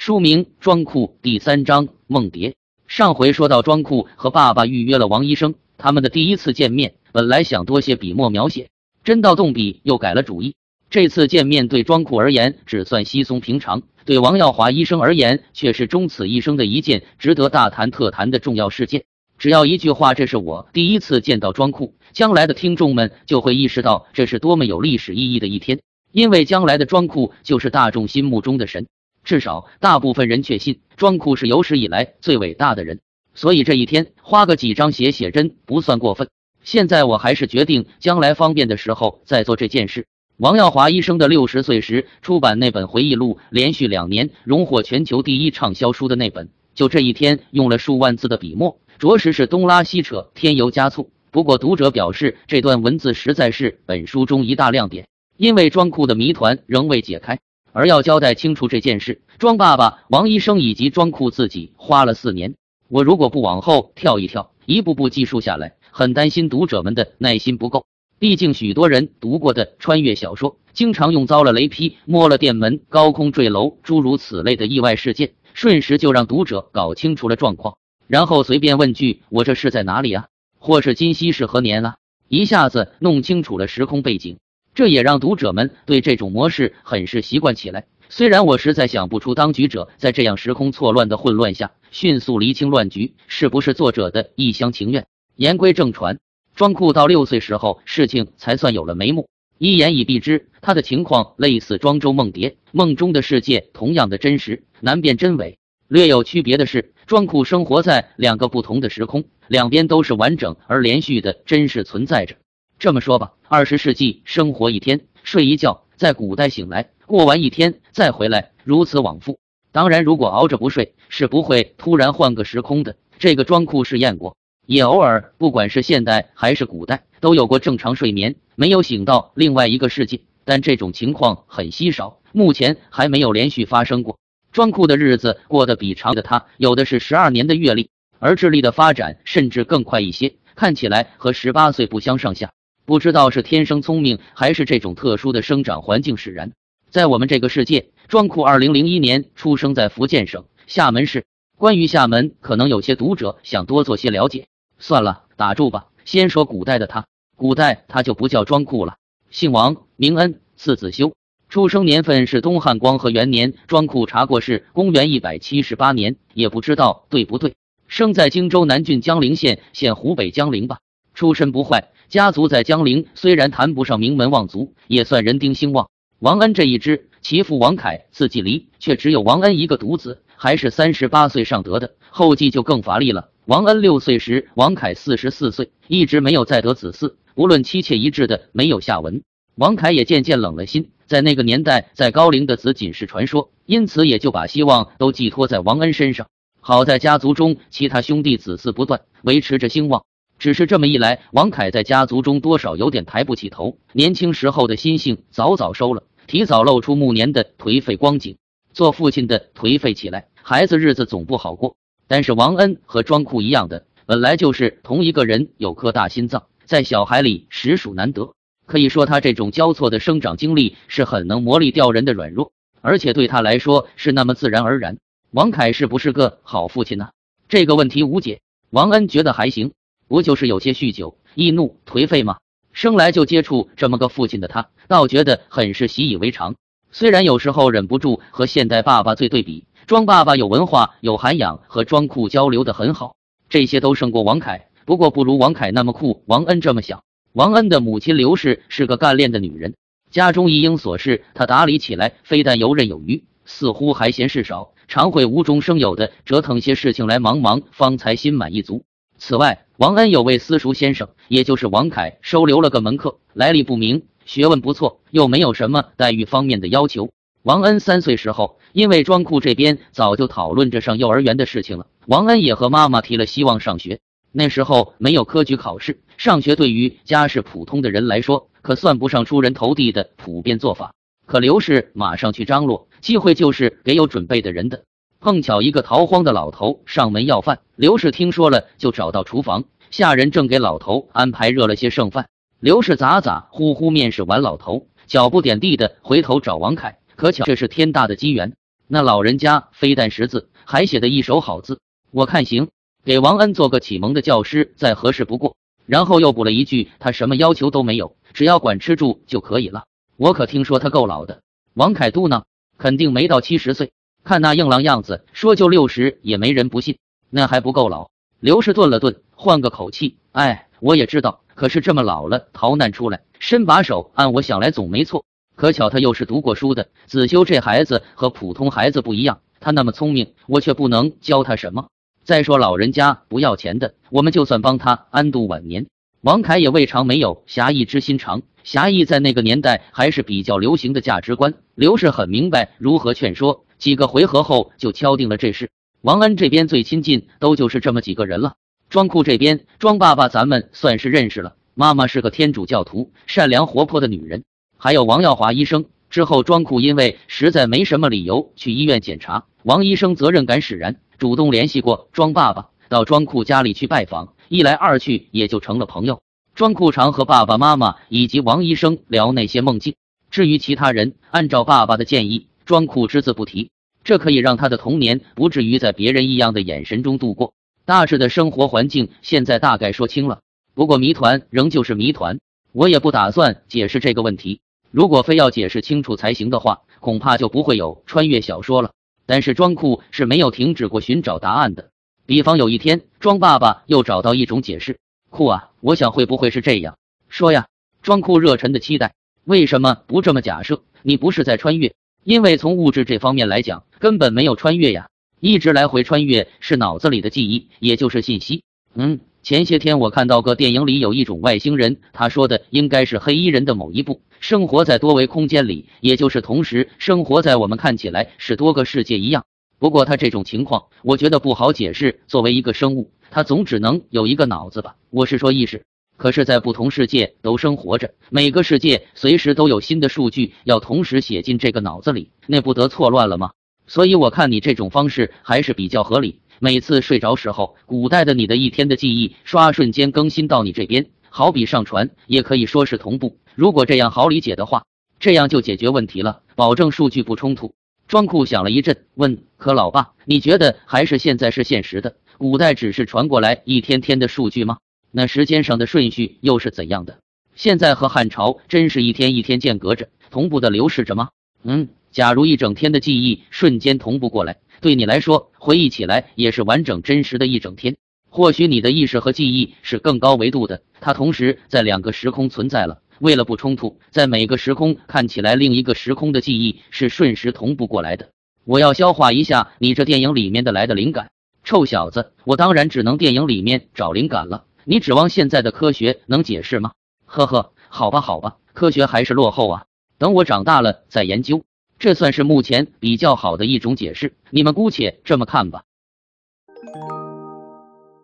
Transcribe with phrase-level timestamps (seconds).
[0.00, 2.54] 书名《庄库》第三章梦蝶。
[2.88, 8.70] 上回说到，庄库和爸爸预约了王医生，他们的第一次见面，本来想多些笔墨描写，
[9.04, 10.54] 真到动笔又改了主意。
[10.88, 19.04] 这次见面对庄库而言只算稀松平常，对王耀华医生而言却是终此一生的一件值得大谈特谈的重要事件。
[19.36, 25.78] 只要一句话，这是我第一次见到庄库，将来的听众们就会意识到这是多么有历史意义的一天，
[26.10, 28.86] 因为将来的庄库就是大众心目中的神。
[29.30, 32.98] 至少，大部分人确信庄库是有史以来最伟大的人，
[33.32, 36.28] 所以这一天花个几张写写真不算过分。
[36.64, 40.08] 现在我还是决定将来方便的时候再做这件事。
[40.36, 51.08] 王耀华医生的六十岁时出版那本回忆录，连续两年荣获全球第一畅销书的那本，就这一天用了数万字的笔墨，着实是东拉西扯，添油加醋。
[51.30, 57.38] 不过读者表示，这段文字实在是本书中一大亮点，因为庄库的谜团仍未解开。
[57.72, 62.54] 而要交代清楚这件事，庄爸爸、王医生以及庄库自己花了四年。
[62.88, 67.86] 我如果不往后跳一跳，一步步记述下来，很担心读者们的耐心不够。
[68.18, 80.26] 毕竟许多人读过的穿越小说，经常用遭了雷劈、摸了电门、高空坠楼诸如此类的意外事件，瞬时就让读者搞清楚了状况，然后随便问句“我这是在哪里啊？”
[80.58, 81.96] 或是“今夕是何年啊？”
[82.28, 84.38] 一下子弄清楚了时空背景。
[84.74, 87.86] 这也让读者们对这种模式很是习惯起来。
[88.08, 95.06] 虽然我实在想不出当局者在这样时空错乱的混乱下迅速厘清乱局是不是作者的一厢情愿。
[95.36, 96.18] 言归正传，
[96.54, 99.28] 庄库到六岁时候，事情才算有了眉目。
[99.58, 105.58] 一言以蔽之，他的情况类似庄周梦蝶，梦中的世界同样的真实，难辨真伪。
[105.86, 112.36] 略有区别的是，庄库生活在两个不同的时空，两边都是完整而连续的真实存在着。
[112.80, 119.38] 这么说吧，二十世纪生活一天，睡一觉，在古代醒来，过完一天再回来，如此往复。
[119.70, 122.96] 当然，如果熬着不睡，是不会突然换个时空的。
[123.18, 130.18] 这个装酷试验过，也偶尔，不管是现代还是古代，都有过正常睡眠，没有醒到另外一个世界。
[130.46, 134.18] 但这种情况很稀少，目前还没有连续发生过。
[134.52, 142.50] 装酷的日子过得比常的他有的是十二年的阅历，而智力的发展甚至更快一些，看起来和十八岁不相上下。
[142.90, 146.50] 不知道是天生聪明，还是这种特殊的生长环境使然。
[146.90, 151.24] 在我们这个世界，庄库二零零一年出生在福建省厦门市。
[151.56, 154.48] 关于厦门，可能有些读者想多做些了解。
[154.80, 155.86] 算了，打住吧。
[156.04, 157.06] 先说古代的他，
[157.36, 158.96] 古代他就不叫庄库了，
[159.30, 161.12] 姓王，名恩，字子修，
[161.48, 163.54] 出生年份是东汉光和元年。
[163.68, 167.54] 庄库查过是公元一百七十八年，也不知道对不对。
[167.86, 170.78] 生在荆州南郡江陵县，现湖北江陵吧。
[171.14, 171.90] 出身不坏。
[172.10, 175.88] 家族在江陵虽然谈不上名门望族，也算人丁兴旺。
[176.18, 183.28] 王恩这一支，其父王凯字季离，却只有王恩一个独子，还是三十八岁上得的，后继就更乏力了。
[183.44, 189.22] 王恩六岁时，王凯四十四岁，一直没有再得子嗣，无论妻妾一致的没有下文。
[189.54, 196.26] 王凯也渐渐冷了心，在那个年代，在高陵的子仅是传说，因此也就把希望都寄托在王恩身上。
[196.60, 200.02] 好在家族中其他兄弟子嗣不断，维持着兴旺。
[200.40, 208.38] 只是这么一来，王凯在家族中多少有点抬不起头，年轻时候的心性早早收了，提早露出暮年的颓废光景。
[208.72, 211.76] 做父亲的颓废起来，孩子日子总不好过。
[212.08, 218.32] 但是王恩和庄库一样的，本来就是同一个人，有颗大心脏，在小孩里实属难得。
[218.64, 224.96] 可以说他这种交错的生长经历是很能磨砺掉人的软弱，而且对他来说是那么自然而然。
[225.32, 227.10] 王凯是不是个好父亲呢？
[227.46, 228.40] 这个问题无解。
[228.70, 229.72] 王恩觉得还行。
[230.10, 232.38] 不就是有些酗酒、易怒、颓废吗？
[232.72, 236.56] 生来就接触这么个父亲的他，倒觉得很是习以为常。
[236.90, 243.14] 虽然有时候忍不住和现代爸爸最对比，庄爸爸有文化、有涵养，和庄酷交流的很好，
[243.48, 244.66] 这些都胜过王凯。
[244.84, 246.24] 不过不如王凯那么酷。
[246.26, 247.04] 王恩这么想。
[247.32, 249.76] 王恩的母亲刘氏是个干练的女人，
[250.10, 258.82] 家中一应琐事，她打理起来非但游刃有余，似乎还嫌事少，常会无中生有的折腾些事情来忙忙，方才心满意足。
[259.22, 267.10] 此外，王恩有位私塾先生，也就是王凯，收留了个门客，来历不明，学问不错，又没有什么待遇方面的要求。
[267.42, 274.00] 王恩三岁时候，因为庄库这边早就讨论着上幼儿园的事情了，王恩也和妈妈提了希望上学。
[274.32, 280.94] 那时候没有科举考试，上学对于家世普通的人来说，可算不上出人头地的普遍做法。
[281.26, 284.84] 可刘氏马上去张罗，机会就是给有准备的人的。
[285.20, 292.30] 碰巧一个逃荒的老头上门要饭，刘氏听说了，就找到厨房，下人正给老头安排热了些剩饭。
[292.58, 296.96] 刘氏咋咋呼呼面试完老头，脚不点地的回头找王凯。
[297.16, 298.54] 可巧这是天大的机缘，
[298.88, 301.80] 那老人家非但识字，还写的一手好字，
[302.12, 302.70] 我看行，
[303.04, 305.54] 给王恩做个启蒙的教师再合适不过。
[305.84, 309.84] 然后又补了一句，他什么要求都没有，只要管吃住就可以了。
[310.16, 311.42] 我可听说他够老的。
[311.74, 312.44] 王凯嘟囔，
[312.78, 313.92] 肯定没到七十岁，
[314.30, 316.98] 看那硬朗样子，说就六十也没人不信。
[317.30, 318.10] 那还不够老？
[318.38, 325.24] 刘氏顿了顿，换个口气，哎，我也知道，可是这么老了逃难出来，伸把手，按我想来总没错。
[325.56, 331.88] 可巧他又是读过书的，子修这孩子和普通孩子不一样，他那么聪明，我却不能教他什么。
[332.22, 335.86] 再说老人家不要钱的，我们就算帮他安度晚年。
[336.20, 341.54] 王凯也未尝没有侠义之心肠，侠义在那个年代还是比较流行的价值观。
[341.74, 345.70] 刘氏很明白如何劝说，几个回合后就敲定了这事。
[346.02, 348.54] 王恩这边最亲近，都就是这么几个人了。
[348.90, 354.44] 庄库这边，庄爸爸咱们算是认识了，妈妈是个天主教徒，善良活泼的女人。
[354.76, 355.86] 还有王耀华医生。
[356.10, 360.96] 之后庄库因为实在没什么理由去医院检查，王医生责任感使然。
[361.18, 366.20] 主动联系过庄爸爸，到庄库家里去拜访，一来二去也就成了朋友。
[366.54, 369.94] 庄库常和爸爸妈妈以及王医生聊那些梦境。
[370.30, 373.72] 至于其他人，按照爸爸的建议，庄库只字不提。
[374.04, 377.52] 这可以让他的童年不至于在别人异样的眼神中度过。
[377.84, 380.38] 大致的生活环境现在大概说清了，
[380.72, 382.38] 不过谜团仍旧是谜团。
[382.70, 384.60] 我也不打算解释这个问题。
[384.92, 388.92] 如果非要解释清楚才行的话，恐怕就不会有穿越小说了。
[389.26, 391.90] 但是庄库是没有停止过寻找答案的。
[392.24, 395.00] 比方有一天，庄爸爸又找到一种解释。
[395.28, 396.96] 库啊，我想会不会是这样？
[397.28, 397.66] 说呀，
[398.00, 399.12] 庄库热忱的期待。
[399.42, 400.82] 为什么不这么假设？
[401.02, 401.92] 你不是在穿越？
[402.24, 405.08] 因为从物质这方面来讲，根本没有穿越呀。
[405.40, 408.62] 一直来回穿越是脑子里的记忆，也就是信息。
[408.94, 414.20] 嗯，前些天我看到个电影里有一种外星人，他说的应该是黑衣人的某一部。
[414.38, 419.44] 生活在多维空间里，也就是同时生活在我们看起来是多个世界一样。
[419.78, 422.20] 不过他这种情况，我觉得不好解释。
[422.26, 424.96] 作为一个生物，他总只能有一个脑子吧？
[425.08, 425.84] 我是说意识。
[426.20, 433.52] 可是，在不同世界都生活着，每个世界随时都有新的数据要同时写进这个脑子里，那不得错乱了吗？
[433.86, 436.40] 所以我看你这种方式还是比较合理。
[436.58, 441.06] 每次睡着时候，古代的你的一天的记忆刷瞬间更新到你这边。
[441.30, 443.38] 好比上传，也可以说是同步。
[443.54, 444.84] 如果这样好理解的话，
[445.18, 447.72] 这样就解决问题了，保证数据不冲突。
[448.08, 452.16] 庄库想了一阵，问：“可老爸，你觉得还是现在是现实的？
[452.36, 454.76] 古代只是传过来一天天的数据吗？
[455.12, 457.18] 那时间上的顺序又是怎样的？
[457.54, 461.30] 现在和汉朝真是一天一天间隔着，同步的流逝着吗？
[461.62, 467.96] 嗯，假如一整天的记忆瞬间同步过来，对你来说回忆起来也是完整真实的一整天。
[468.30, 478.28] 或许你的意识和记忆是更高维度的。”它同时在两个时空存在了，为了不冲突，在每个时空看起来另一个时空的记忆是瞬时同步过来的。
[478.64, 481.30] 我要消化一下你这电影里面的来的灵感，
[481.64, 484.64] 臭小子，我当然只能电影里面找灵感了。
[484.84, 486.92] 你指望现在的科学能解释吗？
[487.26, 489.84] 呵呵，好吧好吧，科学还是落后啊。
[490.18, 491.64] 等我长大了再研究，
[491.98, 495.84] 这算是目前比较好的一种解释，你们姑且这么看吧。